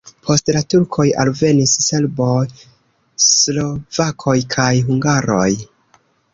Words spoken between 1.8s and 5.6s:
serboj, slovakoj kaj hungaroj.